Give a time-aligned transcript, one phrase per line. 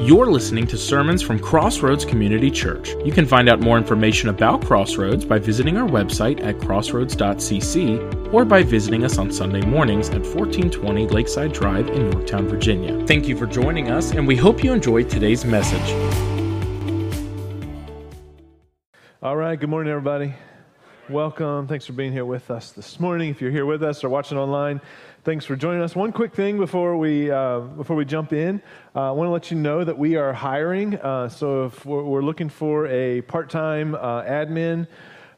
[0.00, 2.90] You're listening to sermons from Crossroads Community Church.
[3.02, 8.44] You can find out more information about Crossroads by visiting our website at crossroads.cc or
[8.44, 13.04] by visiting us on Sunday mornings at 1420 Lakeside Drive in Yorktown, Virginia.
[13.06, 15.90] Thank you for joining us, and we hope you enjoyed today's message.
[19.22, 20.34] All right, good morning, everybody.
[21.08, 21.68] Welcome.
[21.68, 23.30] Thanks for being here with us this morning.
[23.30, 24.80] If you're here with us or watching online,
[25.26, 25.96] thanks for joining us.
[25.96, 28.62] One quick thing before we uh, before we jump in,
[28.94, 30.94] uh, I want to let you know that we are hiring.
[31.00, 34.86] Uh, so if we're, we're, looking for a part-time uh, admin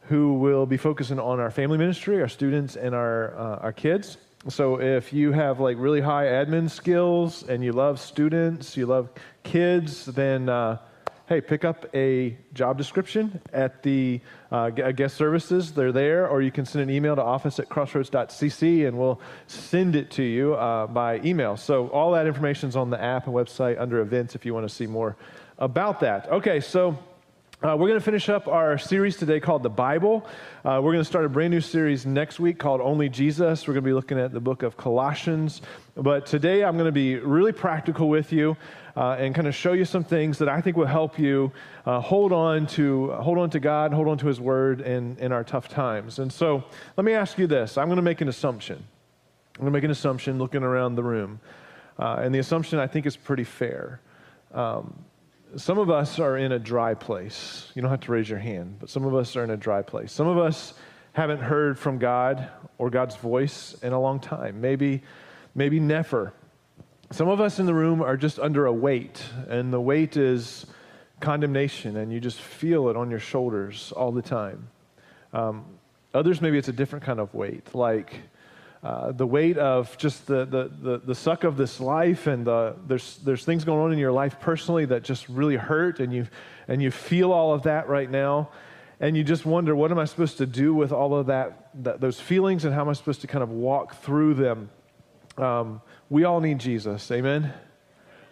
[0.03, 4.19] who will be focusing on our family ministry, our students, and our uh, our kids.
[4.49, 9.09] So if you have like really high admin skills and you love students, you love
[9.43, 10.81] kids, then uh,
[11.29, 15.73] hey, pick up a job description at the uh, guest services.
[15.73, 19.97] They're there, or you can send an email to office at crossroads.cc and we'll send
[19.97, 21.57] it to you uh, by email.
[21.57, 24.69] So all that information is on the app and website under events if you want
[24.69, 25.17] to see more
[25.59, 26.31] about that.
[26.31, 26.99] Okay, so.
[27.61, 30.25] Uh, we're going to finish up our series today called The Bible.
[30.65, 33.67] Uh, we're going to start a brand new series next week called Only Jesus.
[33.67, 35.61] We're going to be looking at the book of Colossians.
[35.97, 38.57] But today I'm going to be really practical with you
[38.97, 41.51] uh, and kind of show you some things that I think will help you
[41.85, 45.33] uh, hold on to hold on to God, hold on to His Word in, in
[45.33, 46.21] our tough times.
[46.21, 46.63] And so,
[46.97, 48.77] let me ask you this: I'm going to make an assumption.
[49.57, 51.41] I'm going to make an assumption looking around the room,
[51.99, 54.01] uh, and the assumption I think is pretty fair.
[54.55, 55.07] Um,
[55.57, 57.71] some of us are in a dry place.
[57.75, 59.83] You don't have to raise your hand, but some of us are in a dry
[59.83, 60.13] place.
[60.13, 60.75] Some of us
[61.13, 64.61] haven't heard from God or God's voice in a long time.
[64.61, 65.03] Maybe,
[65.55, 66.33] maybe never.
[67.11, 70.67] Some of us in the room are just under a weight, and the weight is
[71.21, 74.69] condemnation, and you just feel it on your shoulders all the time.
[75.33, 75.65] Um,
[76.13, 78.21] others, maybe it's a different kind of weight, like
[78.89, 82.75] uh, the weight of just the, the, the, the, suck of this life, and the,
[82.87, 86.27] there's, there's things going on in your life personally that just really hurt, and you,
[86.69, 88.49] and you feel all of that right now.
[88.99, 92.01] And you just wonder, what am I supposed to do with all of that, that
[92.01, 94.71] those feelings, and how am I supposed to kind of walk through them?
[95.37, 97.11] Um, we all need Jesus.
[97.11, 97.53] Amen?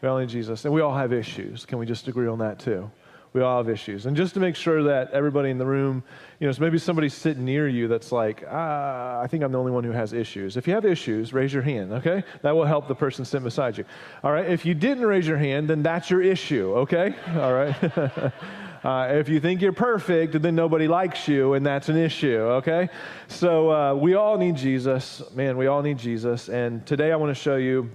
[0.00, 0.64] We all need Jesus.
[0.64, 1.66] And we all have issues.
[1.66, 2.90] Can we just agree on that too?
[3.36, 4.06] We all have issues.
[4.06, 6.02] And just to make sure that everybody in the room,
[6.40, 9.58] you know, so maybe somebody sitting near you that's like, ah, I think I'm the
[9.58, 10.56] only one who has issues.
[10.56, 12.24] If you have issues, raise your hand, okay?
[12.40, 13.84] That will help the person sitting beside you.
[14.24, 14.48] All right?
[14.48, 17.14] If you didn't raise your hand, then that's your issue, okay?
[17.34, 18.32] All right?
[18.84, 22.88] Uh, if you think you're perfect, then nobody likes you, and that's an issue, okay?
[23.26, 25.24] So uh, we all need Jesus.
[25.34, 26.48] Man, we all need Jesus.
[26.48, 27.90] And today I want to show you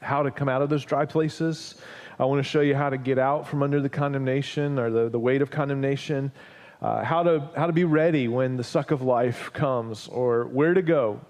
[0.00, 1.74] how to come out of those dry places.
[2.18, 5.08] I want to show you how to get out from under the condemnation or the,
[5.10, 6.32] the weight of condemnation,
[6.80, 10.72] uh, how, to, how to be ready when the suck of life comes, or where
[10.72, 11.20] to go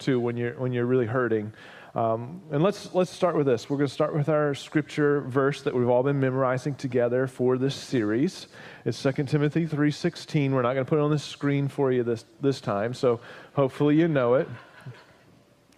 [0.00, 1.52] to when you're, when you're really hurting.
[1.94, 3.68] Um, and let's, let's start with this.
[3.68, 7.58] We're going to start with our scripture verse that we've all been memorizing together for
[7.58, 8.46] this series.
[8.84, 10.52] It's 2 Timothy 3.16.
[10.52, 13.20] We're not going to put it on the screen for you this, this time, so
[13.54, 14.48] hopefully you know it.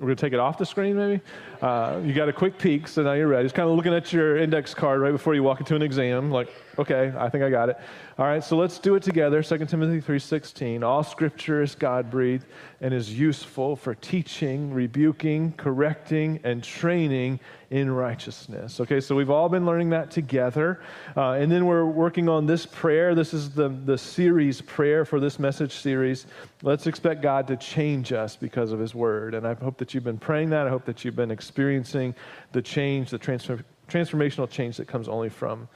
[0.01, 1.21] We're going to take it off the screen, maybe?
[1.61, 3.45] Uh, you got a quick peek, so now you're ready.
[3.45, 6.31] Just kind of looking at your index card right before you walk into an exam,
[6.31, 7.79] like, okay, I think I got it.
[8.19, 9.43] All right, so let's do it together.
[9.43, 10.83] 2 Timothy 3.16.
[10.83, 12.47] All scripture is God-breathed
[12.81, 18.81] and is useful for teaching, rebuking, correcting, and training in righteousness.
[18.81, 20.81] Okay, so we've all been learning that together.
[21.17, 23.15] Uh, and then we're working on this prayer.
[23.15, 26.27] This is the, the series prayer for this message series.
[26.63, 29.35] Let's expect God to change us because of his word.
[29.35, 30.67] And I hope that you've been praying that.
[30.67, 32.15] I hope that you've been experiencing
[32.53, 35.69] the change, the transfer, transformational change that comes only from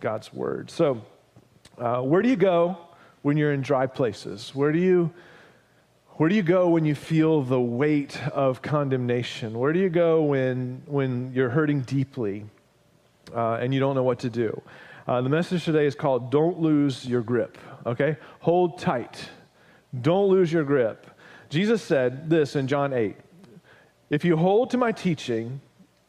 [0.00, 0.70] God's word.
[0.70, 1.02] So,
[1.78, 2.78] uh, where do you go
[3.22, 4.54] when you're in dry places?
[4.54, 5.12] Where do you
[6.16, 9.58] where do you go when you feel the weight of condemnation?
[9.58, 12.46] Where do you go when, when you're hurting deeply
[13.34, 14.62] uh, and you don't know what to do?
[15.06, 18.16] Uh, the message today is called Don't Lose Your Grip, okay?
[18.40, 19.28] Hold tight.
[20.00, 21.06] Don't lose your grip.
[21.50, 23.14] Jesus said this in John 8
[24.08, 25.60] If you hold to my teaching,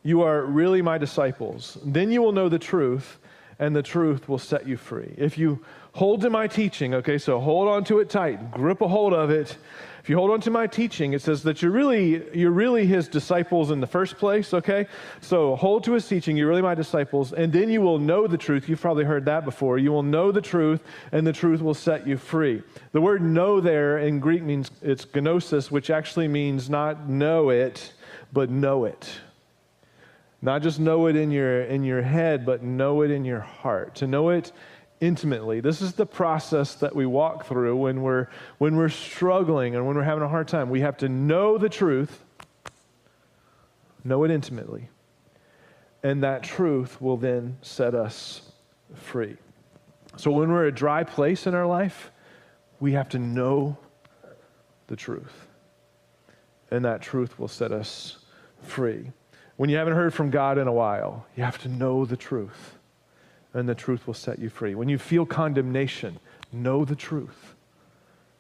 [0.03, 1.77] you are really my disciples.
[1.83, 3.19] Then you will know the truth,
[3.59, 5.13] and the truth will set you free.
[5.17, 5.63] If you
[5.93, 9.29] hold to my teaching, okay, so hold on to it tight, grip a hold of
[9.29, 9.57] it,
[10.07, 13.09] if you hold on to my teaching, it says that you're really, you're really his
[13.09, 14.87] disciples in the first place, okay?
[15.19, 18.37] So hold to his teaching, you're really my disciples, and then you will know the
[18.37, 18.69] truth.
[18.69, 19.79] You've probably heard that before.
[19.79, 20.81] You will know the truth,
[21.11, 22.63] and the truth will set you free.
[22.93, 27.91] The word know there in Greek means it's gnosis, which actually means not know it,
[28.31, 29.19] but know it.
[30.41, 33.95] Not just know it in your, in your head, but know it in your heart.
[33.95, 34.51] To know it
[34.99, 35.59] intimately.
[35.61, 39.95] This is the process that we walk through when we're, when we're struggling and when
[39.95, 40.69] we're having a hard time.
[40.69, 42.23] We have to know the truth,
[44.03, 44.89] know it intimately,
[46.03, 48.41] and that truth will then set us
[48.95, 49.37] free.
[50.17, 52.11] So when we're a dry place in our life,
[52.79, 53.77] we have to know
[54.87, 55.47] the truth.
[56.71, 58.17] And that truth will set us
[58.61, 59.11] free.
[59.57, 62.75] When you haven't heard from God in a while, you have to know the truth.
[63.53, 64.75] And the truth will set you free.
[64.75, 66.19] When you feel condemnation,
[66.51, 67.55] know the truth.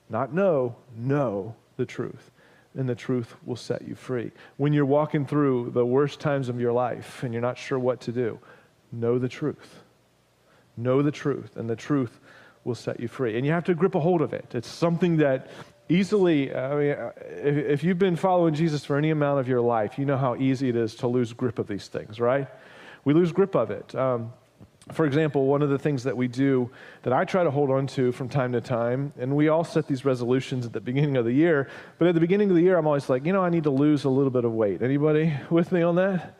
[0.09, 2.31] Not know, know the truth.
[2.75, 4.31] And the truth will set you free.
[4.57, 7.99] When you're walking through the worst times of your life and you're not sure what
[8.01, 8.39] to do,
[8.91, 9.81] know the truth.
[10.79, 12.19] Know the truth, and the truth
[12.63, 13.35] will set you free.
[13.35, 14.53] And you have to grip a hold of it.
[14.53, 15.49] It's something that
[15.89, 16.95] easily, I mean,
[17.25, 20.69] if, you've been following Jesus for any amount of your life, you know how easy
[20.69, 22.47] it is to lose grip of these things, right?
[23.05, 23.95] We lose grip of it.
[23.95, 24.33] Um,
[24.91, 26.69] for example, one of the things that we do
[27.03, 29.87] that I try to hold on to from time to time, and we all set
[29.87, 31.69] these resolutions at the beginning of the year,
[31.99, 33.69] but at the beginning of the year, I'm always like, you know, I need to
[33.69, 34.81] lose a little bit of weight.
[34.81, 36.37] Anybody with me on that?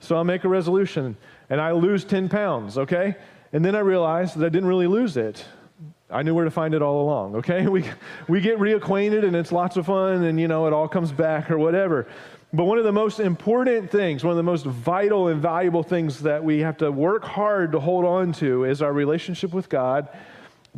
[0.00, 1.16] So I'll make a resolution,
[1.50, 3.16] and I lose 10 pounds, okay?
[3.52, 5.44] And then I realized that I didn't really lose it.
[6.12, 7.66] I knew where to find it all along, okay?
[7.70, 7.84] We,
[8.28, 11.50] we get reacquainted and it's lots of fun and, you know, it all comes back
[11.50, 12.08] or whatever.
[12.52, 16.20] But one of the most important things, one of the most vital and valuable things
[16.20, 20.08] that we have to work hard to hold on to is our relationship with God,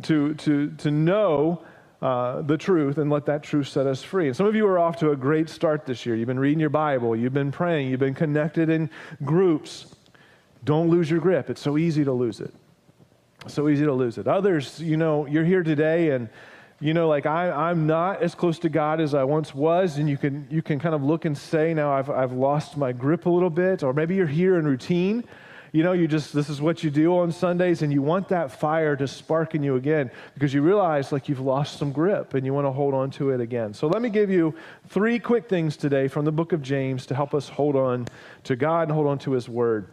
[0.03, 1.63] to, to, to know
[2.03, 4.27] uh, the truth and let that truth set us free.
[4.27, 6.15] And some of you are off to a great start this year.
[6.15, 8.89] You've been reading your Bible, you've been praying, you've been connected in
[9.23, 9.95] groups.
[10.63, 11.49] Don't lose your grip.
[11.49, 12.53] It's so easy to lose it
[13.47, 14.27] so easy to lose it.
[14.27, 16.29] Others, you know, you're here today and
[16.83, 20.09] you know, like I, I'm not as close to God as I once was, and
[20.09, 23.25] you can you can kind of look and say, now I've I've lost my grip
[23.25, 25.23] a little bit, or maybe you're here in routine.
[25.71, 28.51] You know, you just this is what you do on Sundays, and you want that
[28.51, 32.45] fire to spark in you again because you realize like you've lost some grip and
[32.45, 33.73] you want to hold on to it again.
[33.73, 34.53] So let me give you
[34.89, 38.07] three quick things today from the book of James to help us hold on
[38.43, 39.87] to God and hold on to His Word.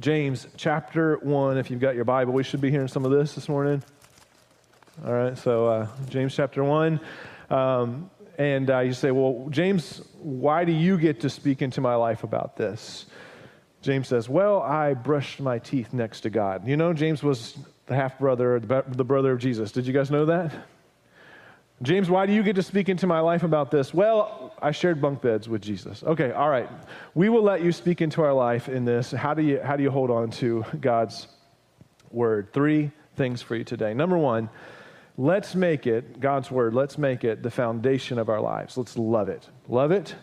[0.00, 1.58] James chapter 1.
[1.58, 3.82] If you've got your Bible, we should be hearing some of this this morning.
[5.04, 7.00] All right, so uh, James chapter 1.
[7.50, 11.94] Um, and uh, you say, well, James, why do you get to speak into my
[11.94, 13.06] life about this?
[13.82, 16.66] James says, well, I brushed my teeth next to God.
[16.66, 17.56] You know, James was
[17.86, 19.70] the half brother, the brother of Jesus.
[19.72, 20.52] Did you guys know that?
[21.82, 23.92] James, why do you get to speak into my life about this?
[23.92, 26.02] Well, I shared bunk beds with Jesus.
[26.04, 26.68] Okay, all right.
[27.14, 29.10] We will let you speak into our life in this.
[29.10, 31.26] How do you, how do you hold on to God's
[32.10, 32.52] word?
[32.52, 33.92] Three things for you today.
[33.92, 34.50] Number one,
[35.18, 38.76] let's make it, God's word, let's make it the foundation of our lives.
[38.76, 39.48] Let's love it.
[39.68, 40.14] Love it,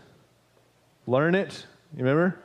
[1.06, 1.66] learn it.
[1.94, 2.40] You remember?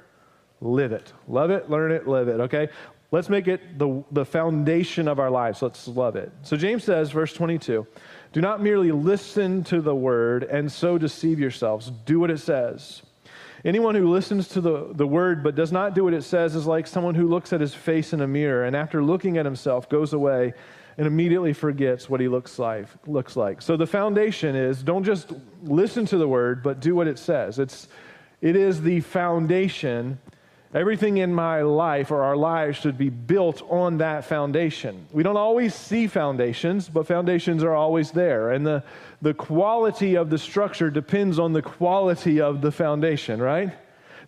[0.60, 1.12] Live it.
[1.28, 2.68] Love it, learn it, live it, okay?
[3.12, 5.62] Let's make it the, the foundation of our lives.
[5.62, 6.32] Let's love it.
[6.42, 7.86] So James says, verse 22,
[8.36, 11.90] do not merely listen to the word and so deceive yourselves.
[12.04, 13.00] Do what it says.
[13.64, 16.66] Anyone who listens to the, the word but does not do what it says is
[16.66, 19.88] like someone who looks at his face in a mirror and after looking at himself
[19.88, 20.52] goes away
[20.98, 23.62] and immediately forgets what he looks like, looks like.
[23.62, 27.58] So the foundation is don't just listen to the word, but do what it says.
[27.58, 27.88] It's,
[28.42, 30.18] it is the foundation
[30.76, 35.06] Everything in my life or our lives should be built on that foundation.
[35.10, 38.50] We don't always see foundations, but foundations are always there.
[38.50, 38.84] And the,
[39.22, 43.72] the quality of the structure depends on the quality of the foundation, right?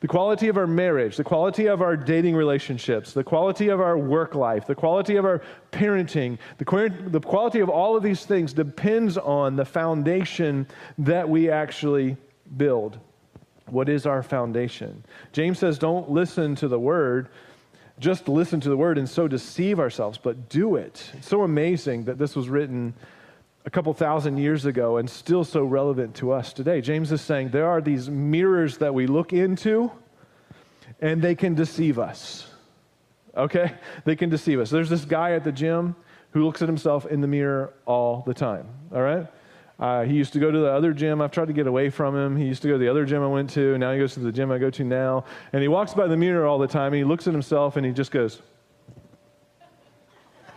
[0.01, 3.99] The quality of our marriage, the quality of our dating relationships, the quality of our
[3.99, 6.65] work life, the quality of our parenting, the,
[7.09, 12.17] the quality of all of these things depends on the foundation that we actually
[12.57, 12.99] build.
[13.71, 15.05] What is our foundation?
[15.33, 17.29] James says, don't listen to the word,
[17.99, 21.11] just listen to the word and so deceive ourselves, but do it.
[21.15, 22.95] It's so amazing that this was written
[23.65, 26.81] a couple thousand years ago and still so relevant to us today.
[26.81, 29.91] James is saying there are these mirrors that we look into
[31.01, 32.51] and they can deceive us.
[33.37, 33.73] Okay?
[34.05, 34.71] They can deceive us.
[34.71, 35.97] There's this guy at the gym
[36.31, 38.69] who looks at himself in the mirror all the time.
[38.95, 39.27] All right?
[39.79, 41.21] Uh, he used to go to the other gym.
[41.21, 42.37] I've tried to get away from him.
[42.37, 43.79] He used to go to the other gym I went to.
[43.79, 45.25] Now he goes to the gym I go to now.
[45.53, 46.87] And he walks by the mirror all the time.
[46.93, 48.43] And he looks at himself and he just goes,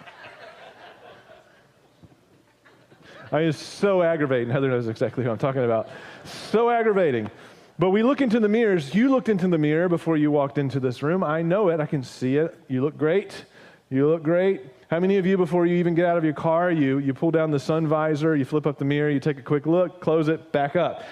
[3.31, 4.49] I mean, it's so aggravating.
[4.49, 5.87] Heather knows exactly who I'm talking about.
[6.25, 7.29] So aggravating.
[7.77, 8.95] But we look into the mirrors.
[8.95, 11.23] You looked into the mirror before you walked into this room.
[11.23, 11.79] I know it.
[11.79, 12.57] I can see it.
[12.67, 13.45] You look great.
[13.91, 14.61] You look great.
[14.89, 17.29] How many of you, before you even get out of your car, you, you pull
[17.29, 20.29] down the sun visor, you flip up the mirror, you take a quick look, close
[20.29, 21.03] it, back up?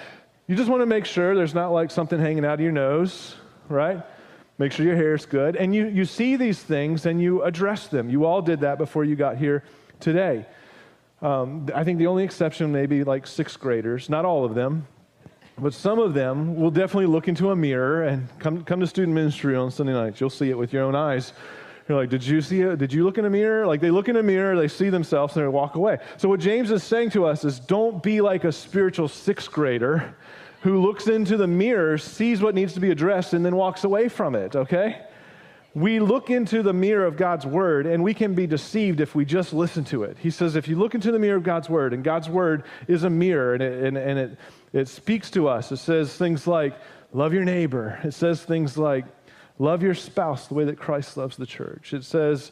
[0.48, 3.36] You just want to make sure there's not like something hanging out of your nose,
[3.68, 4.02] right?
[4.60, 5.58] Make sure your hair is good.
[5.58, 8.10] And you, you see these things and you address them.
[8.10, 9.66] You all did that before you got here
[10.00, 10.46] today.
[11.22, 14.88] Um, I think the only exception may be like sixth graders, not all of them,
[15.62, 19.14] But some of them will definitely look into a mirror and come, come to student
[19.14, 20.22] ministry on Sunday nights.
[20.22, 21.34] You'll see it with your own eyes.
[21.90, 22.78] You're like, did you see it?
[22.78, 23.66] Did you look in a mirror?
[23.66, 25.98] Like they look in a mirror, they see themselves, and they walk away.
[26.18, 30.16] So what James is saying to us is don't be like a spiritual sixth grader
[30.62, 34.08] who looks into the mirror, sees what needs to be addressed, and then walks away
[34.08, 35.02] from it, okay?
[35.74, 39.26] We look into the mirror of God's word and we can be deceived if we
[39.26, 40.18] just listen to it.
[40.20, 43.04] He says, if you look into the mirror of God's word, and God's word is
[43.04, 44.40] a mirror and it, and, and it,
[44.74, 46.76] it speaks to us, it says things like,
[47.14, 48.00] love your neighbor.
[48.04, 49.06] It says things like,
[49.60, 51.94] love your spouse the way that Christ loves the church.
[51.94, 52.52] It says,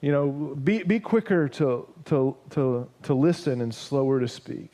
[0.00, 4.72] you know, be, be quicker to, to, to, to listen and slower to speak.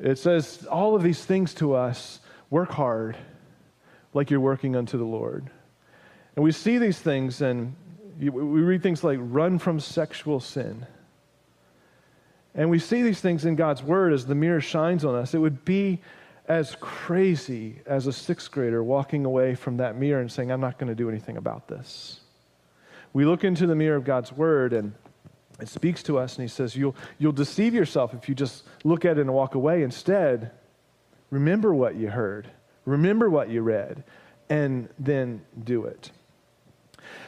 [0.00, 2.20] It says all of these things to us
[2.50, 3.16] work hard
[4.14, 5.50] like you're working unto the Lord.
[6.34, 7.74] And we see these things and
[8.18, 10.86] we read things like run from sexual sin.
[12.54, 15.34] And we see these things in God's word as the mirror shines on us.
[15.34, 16.00] It would be
[16.48, 20.78] as crazy as a sixth grader walking away from that mirror and saying, I'm not
[20.78, 22.20] going to do anything about this.
[23.12, 24.92] We look into the mirror of God's word and
[25.60, 29.04] it speaks to us and he says, You'll, you'll deceive yourself if you just look
[29.04, 29.82] at it and walk away.
[29.82, 30.50] Instead,
[31.30, 32.48] remember what you heard,
[32.84, 34.04] remember what you read,
[34.48, 36.10] and then do it.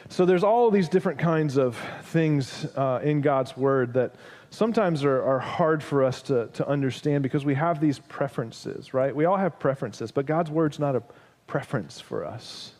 [0.09, 4.15] So there's all these different kinds of things uh, in God's word that
[4.49, 9.15] sometimes are, are hard for us to, to understand because we have these preferences, right?
[9.15, 11.03] We all have preferences, but God's word's not a
[11.47, 12.73] preference for us.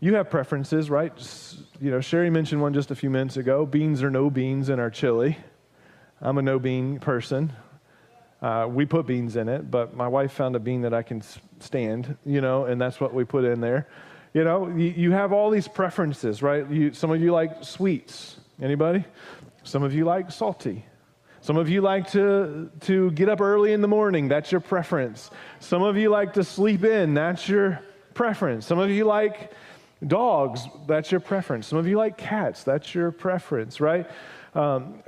[0.00, 1.12] You have preferences, right?
[1.80, 4.80] You know, Sherry mentioned one just a few minutes ago beans or no beans in
[4.80, 5.36] our chili.
[6.20, 7.52] I'm a no bean person.
[8.40, 11.22] Uh, we put beans in it, but my wife found a bean that I can
[11.58, 13.86] stand, you know, and that's what we put in there.
[14.32, 16.68] You know, you, you have all these preferences, right?
[16.70, 18.36] You, some of you like sweets.
[18.62, 19.04] Anybody?
[19.62, 20.84] Some of you like salty.
[21.42, 24.28] Some of you like to, to get up early in the morning.
[24.28, 25.30] That's your preference.
[25.58, 27.14] Some of you like to sleep in.
[27.14, 27.80] That's your
[28.12, 28.66] preference.
[28.66, 29.52] Some of you like
[30.06, 30.62] dogs.
[30.86, 31.66] That's your preference.
[31.66, 32.62] Some of you like cats.
[32.62, 34.06] That's your preference, right?
[34.54, 35.02] Um,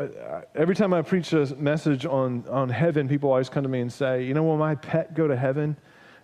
[0.54, 3.92] every time I preach a message on, on heaven, people always come to me and
[3.92, 5.76] say, You know, will my pet go to heaven?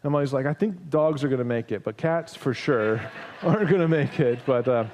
[0.04, 3.00] I'm always like, I think dogs are going to make it, but cats for sure
[3.42, 4.38] aren't going to make it.
[4.46, 4.84] But, uh,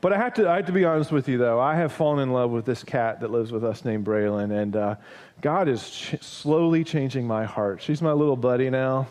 [0.00, 1.60] but I have, to, I have to be honest with you, though.
[1.60, 4.76] I have fallen in love with this cat that lives with us named Braylon, and
[4.76, 4.96] uh,
[5.40, 7.82] God is ch- slowly changing my heart.
[7.82, 9.08] She's my little buddy now.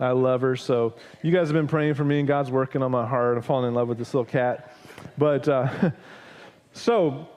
[0.00, 0.56] I love her.
[0.56, 3.36] So you guys have been praying for me, and God's working on my heart.
[3.36, 4.74] I'm falling in love with this little cat.
[5.18, 5.90] But uh,
[6.72, 7.28] so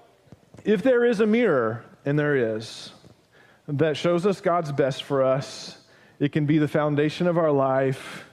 [0.64, 2.92] if there is a mirror, and there is,
[3.68, 5.78] that shows us God's best for us,
[6.20, 8.26] it can be the foundation of our life,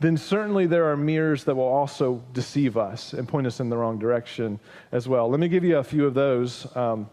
[0.00, 3.76] then certainly there are mirrors that will also deceive us and point us in the
[3.76, 4.58] wrong direction
[4.92, 5.28] as well.
[5.28, 7.08] Let me give you a few of those um,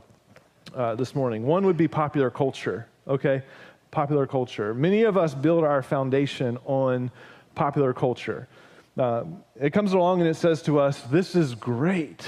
[0.75, 1.45] uh, this morning.
[1.45, 3.43] One would be popular culture, okay?
[3.91, 4.73] Popular culture.
[4.73, 7.11] Many of us build our foundation on
[7.55, 8.47] popular culture.
[8.97, 9.23] Uh,
[9.59, 12.27] it comes along and it says to us, This is great.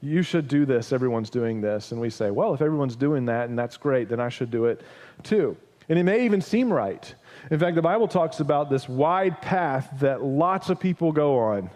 [0.00, 0.92] You should do this.
[0.92, 1.92] Everyone's doing this.
[1.92, 4.66] And we say, Well, if everyone's doing that and that's great, then I should do
[4.66, 4.82] it
[5.22, 5.56] too.
[5.88, 7.14] And it may even seem right.
[7.50, 11.70] In fact, the Bible talks about this wide path that lots of people go on.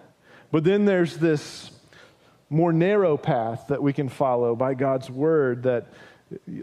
[0.50, 1.70] But then there's this
[2.50, 5.92] more narrow path that we can follow by God's word that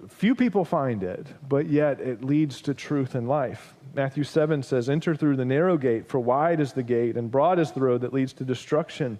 [0.09, 3.74] few people find it, but yet it leads to truth and life.
[3.93, 7.59] Matthew 7 says, Enter through the narrow gate, for wide is the gate, and broad
[7.59, 9.19] is the road that leads to destruction,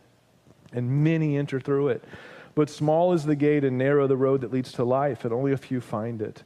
[0.74, 2.04] and many enter through it.
[2.54, 5.52] But small is the gate, and narrow the road that leads to life, and only
[5.52, 6.44] a few find it.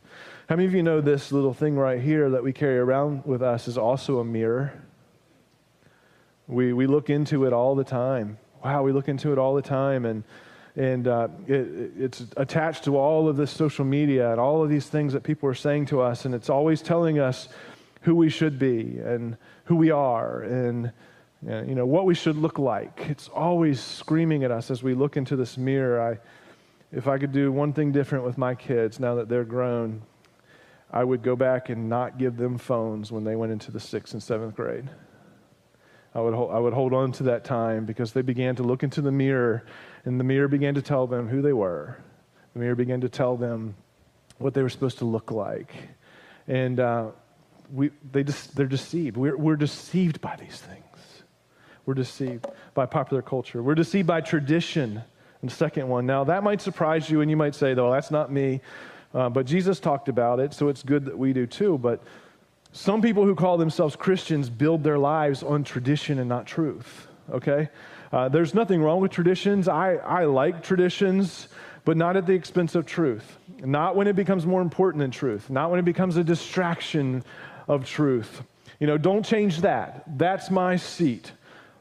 [0.49, 3.43] How many of you know this little thing right here that we carry around with
[3.43, 4.73] us is also a mirror?
[6.47, 8.39] We, we look into it all the time.
[8.65, 10.05] Wow, we look into it all the time.
[10.05, 10.23] And,
[10.75, 14.87] and uh, it, it's attached to all of this social media and all of these
[14.87, 16.25] things that people are saying to us.
[16.25, 17.49] And it's always telling us
[18.01, 20.91] who we should be and who we are and
[21.43, 23.05] you know what we should look like.
[23.07, 26.01] It's always screaming at us as we look into this mirror.
[26.01, 26.17] I,
[26.91, 30.01] if I could do one thing different with my kids now that they're grown,
[30.91, 34.13] I would go back and not give them phones when they went into the sixth
[34.13, 34.89] and seventh grade.
[36.15, 38.81] I would, hold, I would hold on to that time because they began to look
[38.81, 39.63] into the mirror,
[40.05, 41.97] and the mirror began to tell them who they were.
[42.53, 43.75] The mirror began to tell them
[44.39, 45.71] what they were supposed to look like.
[46.47, 47.11] And uh,
[47.71, 49.17] we, they just, they're deceived.
[49.17, 50.83] We're, we're deceived by these things.
[51.85, 53.61] We're deceived by popular culture.
[53.61, 55.03] We're deceived by tradition.
[55.41, 56.05] And the second one.
[56.05, 58.61] Now, that might surprise you, and you might say, though, that's not me.
[59.13, 61.77] Uh, but Jesus talked about it, so it's good that we do too.
[61.77, 62.01] But
[62.71, 67.69] some people who call themselves Christians build their lives on tradition and not truth, okay?
[68.11, 69.67] Uh, there's nothing wrong with traditions.
[69.67, 71.47] I, I like traditions,
[71.85, 73.37] but not at the expense of truth.
[73.59, 75.49] Not when it becomes more important than truth.
[75.49, 77.23] Not when it becomes a distraction
[77.67, 78.43] of truth.
[78.79, 80.03] You know, don't change that.
[80.17, 81.31] That's my seat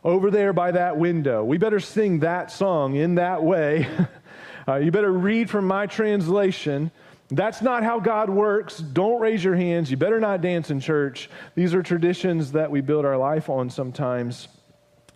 [0.05, 1.45] over there by that window.
[1.45, 3.87] We better sing that song in that way.
[4.69, 6.91] uh, you better read from my translation.
[7.31, 8.79] That's not how God works.
[8.79, 9.91] Don't raise your hands.
[9.91, 11.29] You better not dance in church.
[11.55, 14.49] These are traditions that we build our life on sometimes.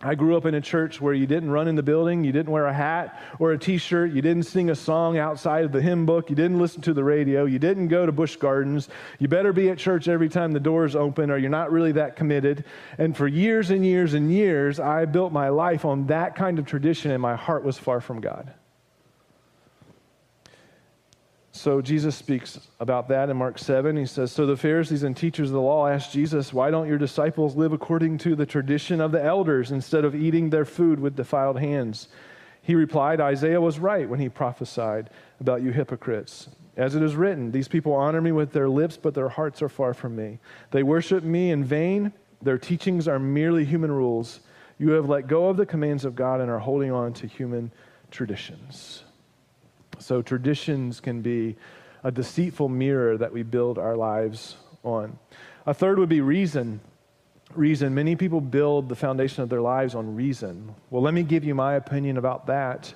[0.05, 2.51] I grew up in a church where you didn't run in the building, you didn't
[2.51, 5.81] wear a hat or a t shirt, you didn't sing a song outside of the
[5.81, 8.89] hymn book, you didn't listen to the radio, you didn't go to Busch Gardens.
[9.17, 12.17] You better be at church every time the doors open, or you're not really that
[12.17, 12.65] committed.
[12.97, 16.65] And for years and years and years, I built my life on that kind of
[16.65, 18.53] tradition, and my heart was far from God.
[21.55, 23.95] So Jesus speaks about that in Mark 7.
[23.95, 26.97] He says, So the Pharisees and teachers of the law asked Jesus, Why don't your
[26.97, 31.15] disciples live according to the tradition of the elders instead of eating their food with
[31.15, 32.07] defiled hands?
[32.63, 36.49] He replied, Isaiah was right when he prophesied about you hypocrites.
[36.75, 39.69] As it is written, These people honor me with their lips, but their hearts are
[39.69, 40.39] far from me.
[40.71, 42.11] They worship me in vain.
[42.41, 44.39] Their teachings are merely human rules.
[44.79, 47.71] You have let go of the commands of God and are holding on to human
[48.09, 49.03] traditions.
[49.99, 51.55] So, traditions can be
[52.03, 55.17] a deceitful mirror that we build our lives on.
[55.65, 56.81] A third would be reason.
[57.55, 57.93] Reason.
[57.93, 60.73] Many people build the foundation of their lives on reason.
[60.89, 62.93] Well, let me give you my opinion about that.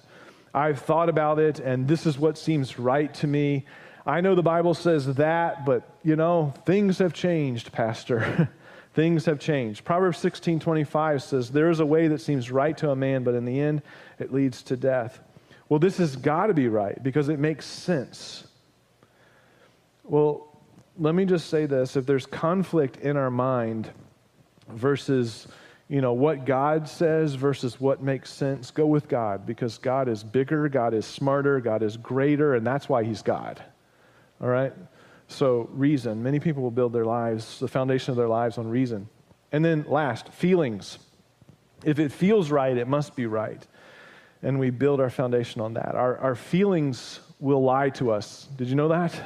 [0.54, 3.66] I've thought about it, and this is what seems right to me.
[4.06, 8.50] I know the Bible says that, but you know, things have changed, Pastor.
[8.94, 9.86] things have changed.
[9.86, 13.36] Proverbs 16 25 says, There is a way that seems right to a man, but
[13.36, 13.84] in the end,
[14.18, 15.22] it leads to death.
[15.70, 18.48] Well, this has got to be right because it makes sense.
[20.04, 20.48] Well,
[20.98, 21.96] let me just say this.
[21.96, 23.90] If there's conflict in our mind
[24.70, 25.48] versus
[25.90, 30.22] you know what god says versus what makes sense go with god because god is
[30.22, 33.64] bigger god is smarter god is greater and that's why he's god.
[34.42, 34.74] All right?
[35.30, 36.22] So reason.
[36.22, 39.10] Many people will build their lives the foundation of their lives on reason.
[39.52, 41.00] And then last feelings.
[41.84, 43.66] If it feels right it must be right
[44.44, 45.96] and we build our foundation on that.
[45.96, 48.48] Our, our feelings will lie to us.
[48.56, 49.20] Did you know that?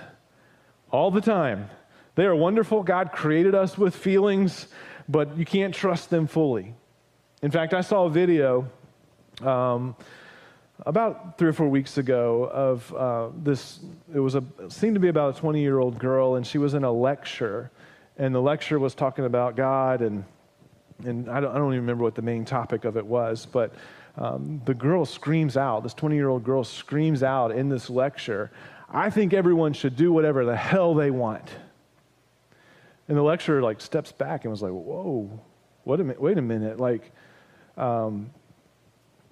[0.91, 1.69] All the time.
[2.15, 2.83] They are wonderful.
[2.83, 4.67] God created us with feelings,
[5.07, 6.73] but you can't trust them fully.
[7.41, 8.69] In fact, I saw a video
[9.41, 9.95] um,
[10.85, 13.79] about three or four weeks ago of uh, this.
[14.13, 16.73] It was a seemed to be about a 20 year old girl, and she was
[16.73, 17.71] in a lecture,
[18.17, 20.25] and the lecture was talking about God, and
[21.05, 23.73] and I don't, I don't even remember what the main topic of it was, but
[24.17, 28.51] um, the girl screams out, this 20 year old girl screams out in this lecture,
[28.89, 31.49] I think everyone should do whatever the hell they want.
[33.07, 35.29] And the lecturer like steps back and was like, whoa,
[35.83, 36.79] what a wait a minute.
[36.79, 37.11] Like,
[37.77, 38.29] um,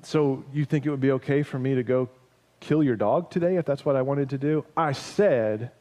[0.03, 2.09] so you think it would be okay for me to go
[2.59, 4.65] kill your dog today if that's what I wanted to do?
[4.75, 5.71] I said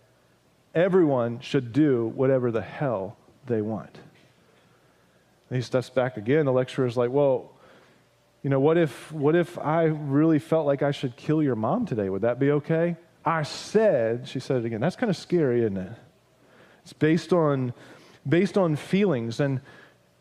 [0.74, 3.96] everyone should do whatever the hell they want.
[5.50, 6.44] And he steps back again.
[6.44, 7.52] The lecturer is like, well,
[8.42, 11.87] you know, what if, what if I really felt like I should kill your mom
[11.87, 12.09] today?
[12.09, 12.96] Would that be okay?
[13.24, 15.92] I said, she said it again, that's kind of scary, isn't it?
[16.83, 17.74] It's based on,
[18.27, 19.40] based on feelings.
[19.40, 19.61] And,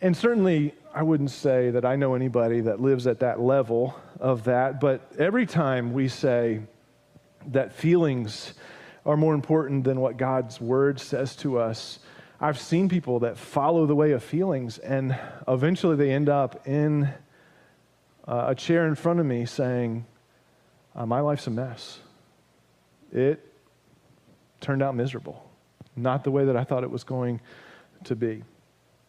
[0.01, 4.45] and certainly, I wouldn't say that I know anybody that lives at that level of
[4.45, 6.61] that, but every time we say
[7.47, 8.55] that feelings
[9.05, 11.99] are more important than what God's word says to us,
[12.41, 17.13] I've seen people that follow the way of feelings and eventually they end up in
[18.27, 20.05] uh, a chair in front of me saying,
[20.95, 21.99] uh, My life's a mess.
[23.13, 23.43] It
[24.59, 25.49] turned out miserable,
[25.95, 27.39] not the way that I thought it was going
[28.05, 28.43] to be.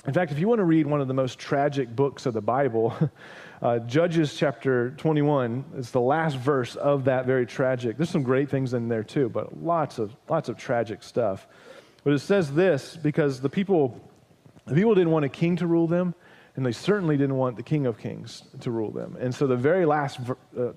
[0.07, 2.41] In fact, if you want to read one of the most tragic books of the
[2.41, 2.95] Bible,
[3.63, 7.97] uh, Judges chapter 21 is the last verse of that very tragic.
[7.97, 11.47] There's some great things in there too, but lots of lots of tragic stuff.
[12.05, 14.01] But it says this because the people,
[14.67, 16.15] the people didn't want a king to rule them,
[16.59, 19.17] and they certainly didn't want the King of Kings to rule them.
[19.21, 20.19] And so the very last
[20.59, 20.73] uh,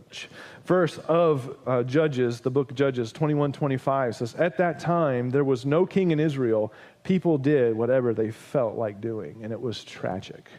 [0.63, 5.43] verse of uh, Judges, the book of Judges 21 25 says, At that time there
[5.43, 6.71] was no king in Israel.
[7.01, 10.49] People did whatever they felt like doing, and it was tragic.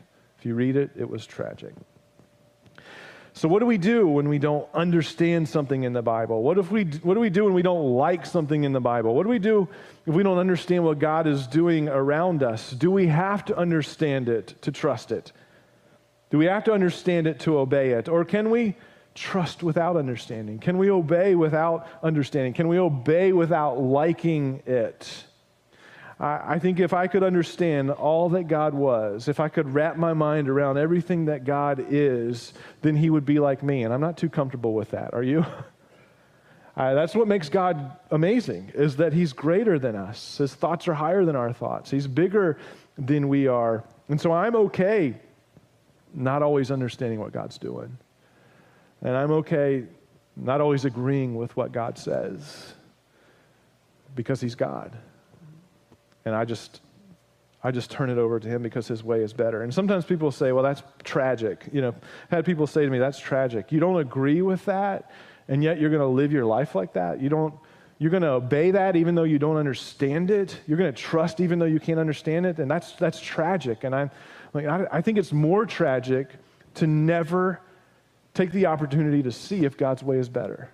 [0.41, 1.73] If you read it, it was tragic.
[3.35, 6.43] So, what do we do when we don't understand something in the Bible?
[6.43, 9.15] What, if we, what do we do when we don't like something in the Bible?
[9.15, 9.69] What do we do
[10.07, 12.73] if we don't understand what God is doing around us?
[12.73, 15.33] Do we have to understand it to trust it?
[16.29, 18.09] Do we have to understand it to obey it?
[18.09, 18.77] Or can we
[19.15, 20.59] trust without understanding?
[20.59, 22.53] Can we obey without understanding?
[22.53, 25.25] Can we obey without liking it?
[26.21, 30.13] I, think if I could understand all that God was, if I could wrap my
[30.13, 33.83] mind around everything that God is, then He would be like me.
[33.83, 35.15] And I'm not too comfortable with that.
[35.15, 35.45] Are you?
[36.75, 40.39] Uh, that's what makes God amazing, is that He's greater than us.
[40.39, 41.91] His thoughts are higher than our thoughts.
[41.91, 42.57] He's bigger
[42.97, 43.85] than we are.
[44.09, 45.15] And so I'm okay
[46.15, 47.99] not always understanding what God's doing.
[49.03, 49.85] And I'm okay
[50.35, 52.73] not always agreeing with what God says
[54.15, 54.97] because He's God.
[56.25, 56.81] And I just
[57.65, 59.63] I just turn it over to him because his way is better.
[59.63, 61.65] And sometimes people say, well, that's tragic.
[61.73, 61.95] You know,
[62.31, 63.71] I had people say to me, that's tragic.
[63.71, 65.13] You don't agree with that,
[65.47, 67.21] and yet you're going to live your life like that.
[67.21, 67.55] You don't,
[67.99, 70.59] you're going to obey that even though you don't understand it.
[70.67, 72.59] You're going to trust even though you can't understand it.
[72.59, 73.85] And that's, that's tragic.
[73.85, 74.11] And I'm,
[74.53, 76.31] like, I, I think it's more tragic
[76.75, 77.61] to never
[78.35, 80.69] take the opportunity to see if God's way is better.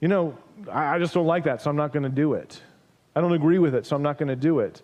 [0.00, 0.36] You know,
[0.70, 2.60] I, I just don't like that, so I'm not going to do it.
[3.14, 4.82] I don't agree with it, so I'm not going to do it.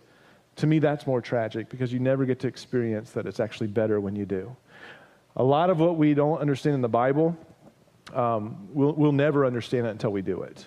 [0.56, 4.00] To me, that's more tragic because you never get to experience that it's actually better
[4.00, 4.54] when you do.
[5.36, 7.36] A lot of what we don't understand in the Bible,
[8.14, 10.66] um, we'll, we'll never understand it until we do it.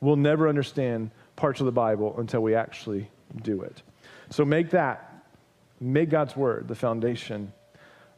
[0.00, 3.08] We'll never understand parts of the Bible until we actually
[3.42, 3.82] do it.
[4.30, 5.24] So make that,
[5.80, 7.52] make God's Word the foundation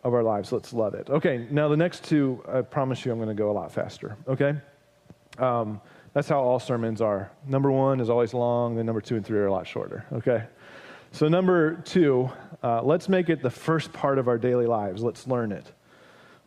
[0.02, 0.52] of our lives.
[0.52, 1.10] Let's love it.
[1.10, 4.16] Okay, now the next two, I promise you I'm going to go a lot faster,
[4.26, 4.54] okay?
[5.38, 5.80] Um,
[6.18, 7.30] that's how all sermons are.
[7.46, 10.42] Number one is always long, then number two and three are a lot shorter, okay?
[11.12, 12.28] So, number two,
[12.60, 15.00] uh, let's make it the first part of our daily lives.
[15.00, 15.70] Let's learn it.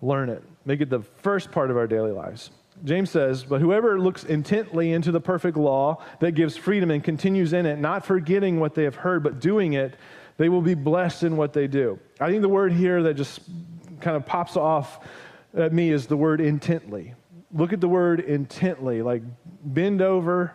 [0.02, 0.44] Learn it.
[0.66, 2.50] Make it the first part of our daily lives.
[2.84, 7.54] James says, But whoever looks intently into the perfect law that gives freedom and continues
[7.54, 9.96] in it, not forgetting what they have heard, but doing it,
[10.36, 11.98] they will be blessed in what they do.
[12.20, 13.40] I think the word here that just
[14.02, 15.08] kind of pops off
[15.56, 17.14] at me is the word intently.
[17.54, 19.24] Look at the word intently, like
[19.64, 20.54] bend over,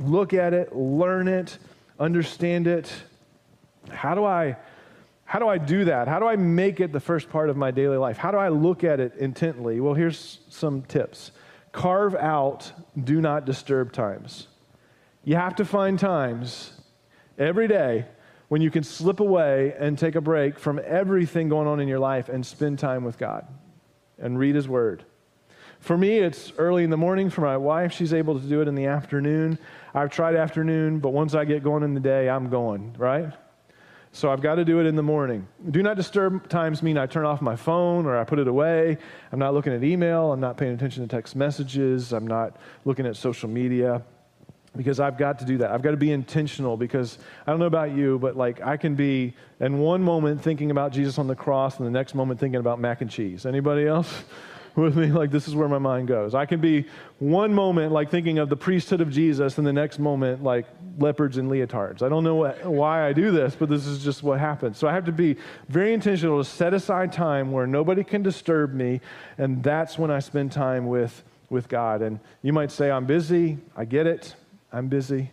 [0.00, 1.58] look at it, learn it,
[1.98, 2.92] understand it.
[3.90, 4.56] How do I
[5.24, 6.08] how do I do that?
[6.08, 8.16] How do I make it the first part of my daily life?
[8.16, 9.78] How do I look at it intently?
[9.78, 11.32] Well, here's some tips.
[11.70, 12.72] Carve out
[13.04, 14.48] do not disturb times.
[15.24, 16.72] You have to find times
[17.38, 18.06] every day
[18.48, 21.98] when you can slip away and take a break from everything going on in your
[21.98, 23.46] life and spend time with God
[24.18, 25.04] and read His Word
[25.80, 27.30] for me, it's early in the morning.
[27.30, 29.58] For my wife, she's able to do it in the afternoon.
[29.94, 33.32] I've tried afternoon, but once I get going in the day, I'm going, right?
[34.12, 35.46] So I've got to do it in the morning.
[35.70, 38.96] Do not disturb times mean I turn off my phone or I put it away.
[39.32, 40.32] I'm not looking at email.
[40.32, 42.12] I'm not paying attention to text messages.
[42.12, 44.02] I'm not looking at social media
[44.76, 45.70] because I've got to do that.
[45.70, 48.94] I've got to be intentional because I don't know about you, but like I can
[48.94, 52.60] be in one moment thinking about Jesus on the cross and the next moment thinking
[52.60, 53.44] about mac and cheese.
[53.44, 54.24] Anybody else?
[54.78, 56.34] With me like this is where my mind goes.
[56.34, 56.86] I can be
[57.18, 60.66] one moment like thinking of the priesthood of jesus and the next moment like
[60.98, 62.02] leopards and leotards.
[62.02, 64.78] I don't know what, why i do this but this is just what happens.
[64.78, 65.36] So i have to be
[65.68, 69.00] very intentional to set aside time where nobody can disturb me
[69.36, 72.02] and that's when i spend time with with god.
[72.02, 73.58] And you might say i'm busy.
[73.76, 74.36] I get it.
[74.72, 75.30] I'm busy.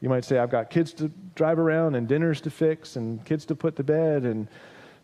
[0.00, 3.44] You might say i've got kids to drive around and dinners to fix and kids
[3.46, 4.48] to put to bed and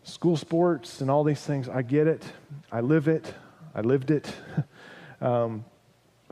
[0.03, 1.69] school sports and all these things.
[1.69, 2.23] I get it.
[2.71, 3.33] I live it
[3.75, 4.33] I lived it.
[5.21, 5.65] um,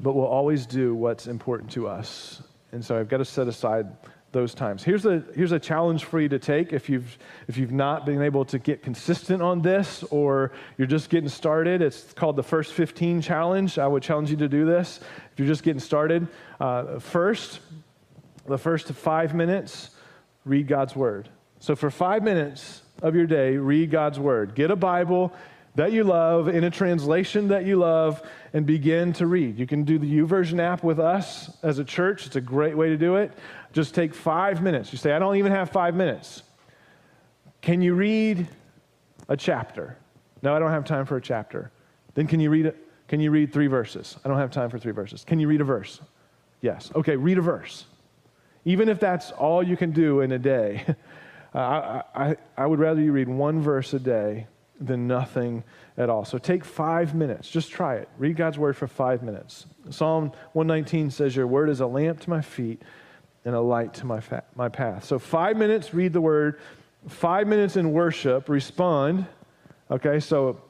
[0.02, 2.42] but we'll always do what's important to us.
[2.72, 3.88] And so I've got to set aside
[4.32, 4.84] those times.
[4.84, 8.22] Here's a, here's a challenge for you to take if you've, if you've not been
[8.22, 11.82] able to get consistent on this or you're just getting started.
[11.82, 13.78] It's called the First 15 Challenge.
[13.78, 15.02] I would challenge you to do this
[15.34, 16.28] if you're just getting started.
[16.60, 17.60] Uh, first,
[18.48, 19.90] the first five minutes,
[20.46, 21.28] read God's Word.
[21.60, 24.56] So for five minutes of your day, read God's Word.
[24.56, 25.34] Get a Bible
[25.76, 28.22] that you love in a translation that you love
[28.54, 29.58] and begin to read.
[29.58, 32.26] You can do the YouVersion app with us as a church.
[32.26, 33.32] It's a great way to do it.
[33.72, 34.92] Just take five minutes.
[34.92, 36.44] You say, I don't even have five minutes.
[37.62, 38.48] Can you read
[39.30, 39.98] a chapter?
[40.42, 41.72] No, I don't have time for a chapter.
[42.16, 42.78] Then can you read it?
[43.08, 44.18] Can you read three verses?
[44.26, 45.24] I don't have time for three verses.
[45.24, 46.02] Can you read a verse?
[46.62, 46.92] Yes.
[46.96, 47.86] Okay, read a verse.
[48.66, 50.86] Even if that's all you can do in a day,
[51.54, 54.48] I, I, I would rather you read one verse a day
[54.82, 55.64] than nothing
[55.98, 56.26] at all.
[56.26, 57.50] So take five minutes.
[57.50, 58.10] Just try it.
[58.18, 59.68] Read God's word for five minutes.
[59.90, 62.82] Psalm 119 says, Your word is a lamp to my feet
[63.46, 65.06] and a light to my, fa- my path.
[65.06, 66.60] So five minutes, read the word.
[67.08, 69.26] Five minutes in worship, respond.
[69.90, 70.62] Okay, so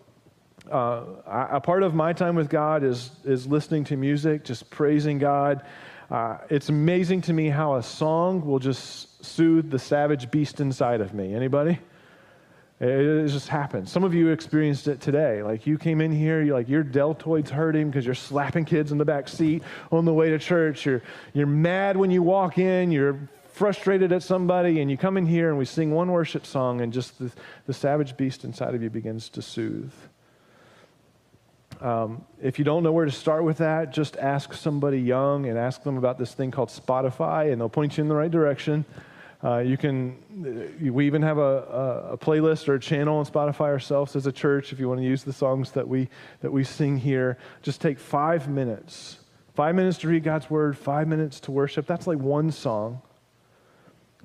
[0.69, 5.17] uh, a part of my time with God is, is listening to music, just praising
[5.17, 5.63] God.
[6.10, 11.02] Uh, it's amazing to me how a song will just soothe the savage beast inside
[11.02, 11.34] of me.
[11.34, 11.80] Anybody?
[12.82, 13.91] It just happens.
[13.91, 15.44] Some of you experienced it today.
[15.44, 18.98] Like you came in here, you like your deltoids hurting because you're slapping kids in
[18.98, 20.84] the back seat on the way to church.
[20.88, 22.91] You're you're mad when you walk in.
[22.91, 23.20] You're
[23.54, 26.91] frustrated at somebody, and you come in here and we sing one worship song, and
[26.91, 27.32] just the,
[27.67, 29.94] the savage beast inside of you begins to soothe.
[31.82, 35.56] Um, if you don't know where to start with that, just ask somebody young and
[35.56, 38.86] ask them about this thing called Spotify, and they'll point you in the right direction.
[39.43, 43.62] Uh, you can, uh, we even have a, a, playlist or a channel on Spotify
[43.62, 46.10] ourselves as a church if you want to use the songs that we,
[46.41, 47.39] that we sing here.
[47.63, 49.17] Just take five minutes.
[49.56, 51.88] Five minutes to read God's word, five minutes to worship.
[51.88, 53.01] That's like one song.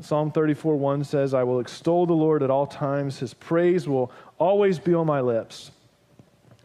[0.01, 3.19] Psalm 34 1 says, I will extol the Lord at all times.
[3.19, 5.71] His praise will always be on my lips.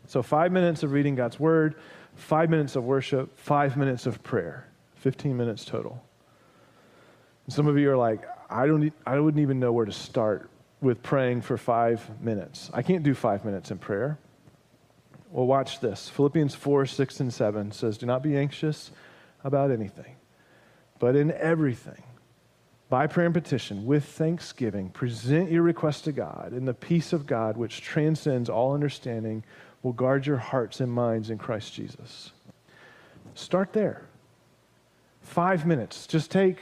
[0.08, 1.76] So, five minutes of reading God's word,
[2.16, 6.04] five minutes of worship, five minutes of prayer, 15 minutes total.
[7.46, 10.50] And some of you are like, I, don't, I wouldn't even know where to start
[10.82, 12.70] with praying for five minutes.
[12.74, 14.18] I can't do five minutes in prayer.
[15.30, 16.10] Well, watch this.
[16.10, 18.92] Philippians 4 6 and 7 says, Do not be anxious
[19.44, 20.16] about anything,
[21.00, 22.04] but in everything,
[22.90, 27.26] by prayer and petition, with thanksgiving, present your request to God, and the peace of
[27.26, 29.46] God, which transcends all understanding,
[29.82, 32.32] will guard your hearts and minds in Christ Jesus.
[33.34, 34.04] Start there.
[35.22, 36.06] Five minutes.
[36.06, 36.58] Just take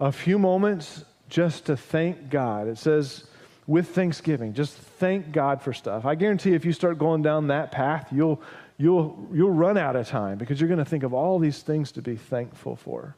[0.00, 2.66] a few moments just to thank God.
[2.66, 3.24] It says,
[3.66, 6.04] with thanksgiving, just thank God for stuff.
[6.04, 8.42] I guarantee if you start going down that path, you'll,
[8.78, 11.92] you'll, you'll run out of time because you're going to think of all these things
[11.92, 13.14] to be thankful for.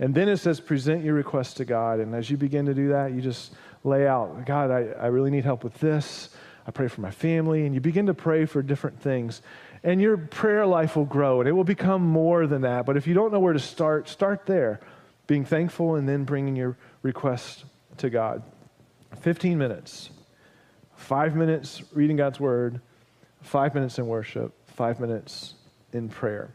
[0.00, 2.00] And then it says, present your request to God.
[2.00, 3.52] And as you begin to do that, you just
[3.84, 6.30] lay out, God, I, I really need help with this.
[6.66, 7.66] I pray for my family.
[7.66, 9.42] And you begin to pray for different things.
[9.84, 12.86] And your prayer life will grow and it will become more than that.
[12.86, 14.80] But if you don't know where to start, start there
[15.30, 17.64] being thankful and then bringing your request
[17.98, 18.42] to God.
[19.20, 20.10] 15 minutes,
[20.96, 22.80] five minutes reading God's word,
[23.40, 25.54] five minutes in worship, five minutes
[25.92, 26.52] in prayer.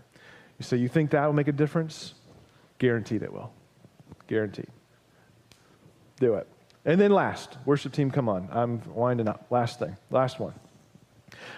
[0.59, 2.15] You say, You think that will make a difference?
[2.77, 3.53] Guaranteed it will.
[4.27, 4.67] Guaranteed.
[6.19, 6.45] Do it.
[6.83, 8.49] And then last, worship team, come on.
[8.51, 9.45] I'm winding up.
[9.49, 10.53] Last thing, last one.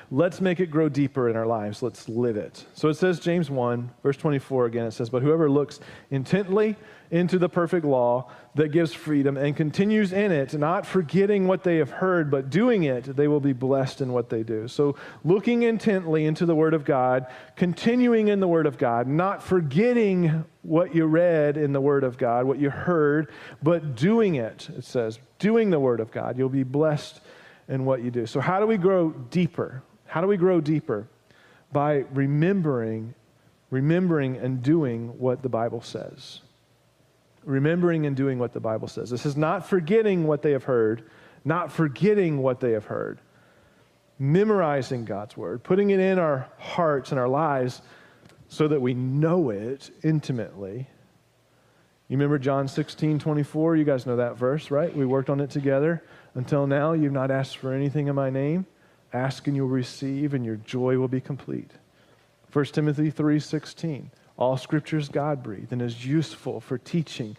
[0.09, 1.83] Let's make it grow deeper in our lives.
[1.83, 2.65] Let's live it.
[2.73, 6.77] So it says, James 1, verse 24 again, it says, But whoever looks intently
[7.11, 11.77] into the perfect law that gives freedom and continues in it, not forgetting what they
[11.77, 14.67] have heard, but doing it, they will be blessed in what they do.
[14.69, 17.27] So, looking intently into the Word of God,
[17.57, 22.17] continuing in the Word of God, not forgetting what you read in the Word of
[22.17, 26.49] God, what you heard, but doing it, it says, doing the Word of God, you'll
[26.49, 27.19] be blessed
[27.67, 28.25] in what you do.
[28.25, 29.83] So, how do we grow deeper?
[30.05, 31.07] How do we grow deeper?
[31.71, 33.13] By remembering,
[33.69, 36.41] remembering and doing what the Bible says
[37.47, 39.09] remembering and doing what the Bible says.
[39.09, 41.09] This is not forgetting what they have heard,
[41.45, 43.19] not forgetting what they have heard,
[44.19, 47.81] memorizing God's word, putting it in our hearts and our lives
[48.49, 50.89] so that we know it intimately.
[52.09, 53.77] You remember John 16, 24?
[53.77, 54.95] You guys know that verse, right?
[54.95, 56.03] We worked on it together.
[56.37, 58.67] Until now, you've not asked for anything in my name.
[59.11, 61.71] Ask and you'll receive, and your joy will be complete.
[62.53, 64.11] 1 Timothy 3:16.
[64.37, 67.35] All scripture is God breathed and is useful for teaching,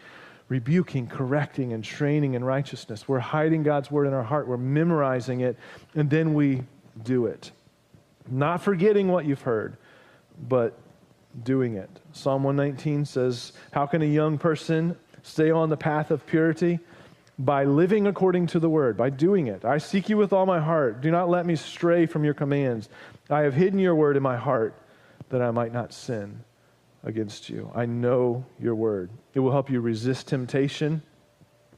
[0.48, 3.06] rebuking, correcting, and training in righteousness.
[3.06, 5.56] We're hiding God's word in our heart, we're memorizing it,
[5.94, 6.64] and then we
[7.04, 7.52] do it.
[8.28, 9.76] Not forgetting what you've heard,
[10.48, 10.76] but
[11.44, 11.90] doing it.
[12.10, 16.80] Psalm 119 says, How can a young person stay on the path of purity?
[17.38, 19.64] By living according to the word, by doing it.
[19.64, 21.00] I seek you with all my heart.
[21.00, 22.88] Do not let me stray from your commands.
[23.30, 24.74] I have hidden your word in my heart
[25.28, 26.42] that I might not sin
[27.04, 27.70] against you.
[27.74, 29.10] I know your word.
[29.34, 31.02] It will help you resist temptation.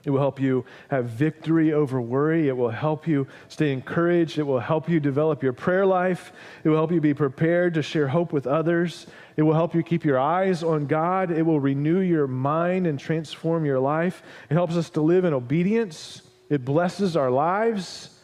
[0.05, 2.49] It will help you have victory over worry.
[2.49, 4.39] It will help you stay encouraged.
[4.39, 6.33] It will help you develop your prayer life.
[6.65, 9.07] It will help you be prepared to share hope with others.
[9.37, 11.31] It will help you keep your eyes on God.
[11.31, 14.23] It will renew your mind and transform your life.
[14.49, 16.23] It helps us to live in obedience.
[16.49, 18.19] It blesses our lives.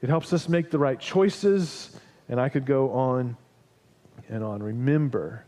[0.00, 1.94] It helps us make the right choices.
[2.30, 3.36] And I could go on
[4.30, 4.62] and on.
[4.62, 5.44] Remember,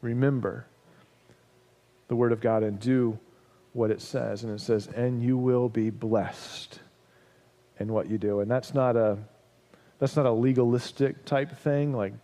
[0.00, 0.66] remember
[2.08, 3.18] the Word of God and do
[3.74, 4.44] what it says.
[4.44, 6.80] And it says, and you will be blessed
[7.78, 8.40] in what you do.
[8.40, 9.18] And that's not a
[9.98, 12.14] that's not a legalistic type thing, like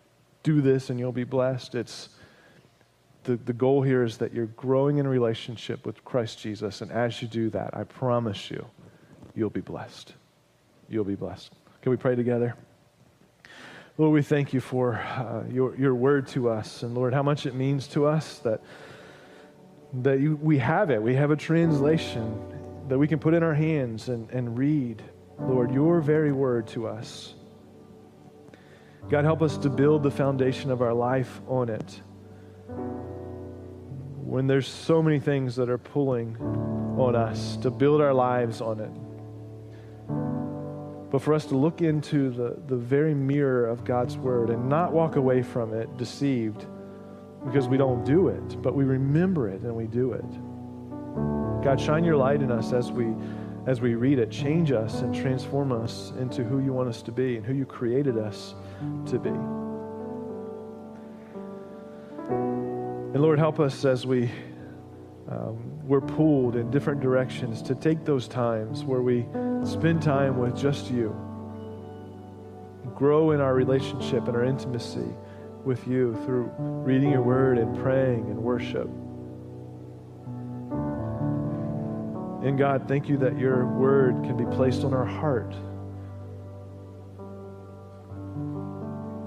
[0.43, 1.75] do this and you'll be blessed.
[1.75, 2.09] It's
[3.25, 6.81] the, the goal here is that you're growing in relationship with Christ Jesus.
[6.81, 8.65] And as you do that, I promise you,
[9.35, 10.15] you'll be blessed.
[10.89, 11.53] You'll be blessed.
[11.83, 12.55] Can we pray together?
[13.99, 16.83] Lord, we thank you for uh, your, your word to us.
[16.83, 18.63] And Lord, how much it means to us that,
[19.93, 21.03] that you, we have it.
[21.03, 22.39] We have a translation
[22.89, 25.03] that we can put in our hands and, and read,
[25.39, 27.35] Lord, your very word to us.
[29.09, 32.01] God, help us to build the foundation of our life on it.
[34.23, 36.37] When there's so many things that are pulling
[36.99, 38.91] on us to build our lives on it.
[41.11, 44.93] but for us to look into the, the very mirror of God's word and not
[44.93, 46.67] walk away from it deceived
[47.45, 50.25] because we don't do it, but we remember it and we do it.
[51.65, 53.15] God, shine your light in us as we
[53.67, 54.31] as we read it.
[54.31, 57.67] Change us and transform us into who you want us to be and who you
[57.67, 58.55] created us
[59.07, 59.31] to be.
[63.13, 64.31] And Lord, help us as we
[65.29, 69.27] um, we're pulled in different directions to take those times where we
[69.65, 71.15] spend time with just you,
[72.95, 75.09] grow in our relationship and our intimacy
[75.65, 78.89] with you through reading your word and praying and worship.
[82.43, 85.53] And God, thank you that your word can be placed on our heart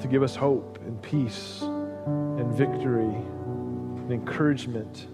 [0.01, 5.07] to give us hope and peace and victory and encouragement.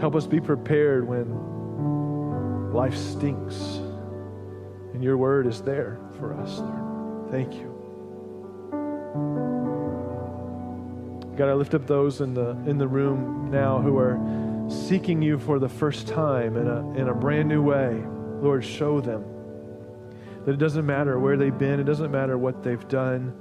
[0.00, 3.80] Help us be prepared when life stinks
[4.92, 7.30] and your word is there for us, Lord.
[7.30, 7.75] Thank you.
[11.36, 14.18] God, I lift up those in the in the room now who are
[14.70, 18.02] seeking you for the first time in a, in a brand new way,
[18.40, 19.24] Lord, show them
[20.44, 23.34] that it doesn't matter where they've been, it doesn't matter what they've done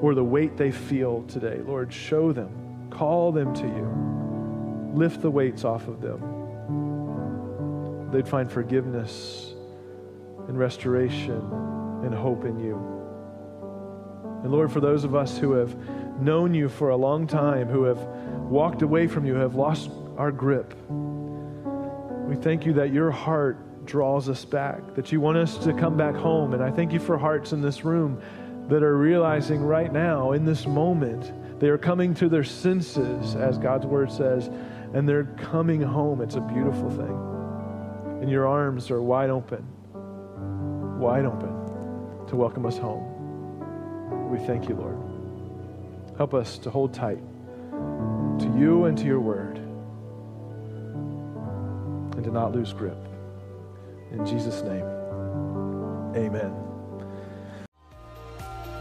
[0.00, 1.60] or the weight they feel today.
[1.64, 6.20] Lord, show them, call them to you, lift the weights off of them.
[8.10, 9.54] They'd find forgiveness
[10.48, 11.40] and restoration
[12.04, 12.74] and hope in you.
[14.42, 15.76] And Lord, for those of us who have
[16.18, 17.98] known you for a long time, who have
[18.50, 20.74] walked away from you, have lost our grip.
[20.88, 25.96] We thank you that your heart draws us back, that you want us to come
[25.96, 26.54] back home.
[26.54, 28.20] And I thank you for hearts in this room
[28.68, 33.58] that are realizing right now, in this moment, they are coming to their senses, as
[33.58, 34.48] God's word says,
[34.94, 36.20] and they're coming home.
[36.20, 38.20] It's a beautiful thing.
[38.22, 39.66] And your arms are wide open,
[41.00, 44.30] wide open to welcome us home.
[44.30, 45.09] We thank you, Lord.
[46.20, 47.18] Help us to hold tight
[47.70, 49.56] to you and to your word
[52.14, 52.98] and to not lose grip.
[54.12, 54.84] In Jesus' name,
[56.14, 56.54] amen.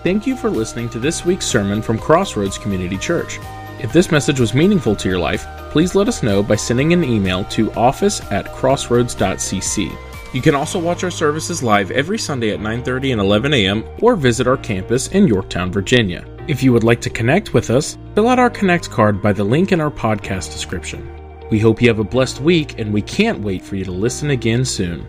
[0.03, 3.39] Thank you for listening to this week's sermon from Crossroads Community Church.
[3.79, 7.05] If this message was meaningful to your life, please let us know by sending an
[7.05, 9.97] email to office at crossroads.cc.
[10.33, 13.85] You can also watch our services live every Sunday at 9:30 and 11 a.m.
[14.01, 16.25] or visit our campus in Yorktown, Virginia.
[16.49, 19.43] If you would like to connect with us, fill out our connect card by the
[19.43, 21.07] link in our podcast description.
[21.51, 24.31] We hope you have a blessed week and we can't wait for you to listen
[24.31, 25.05] again soon.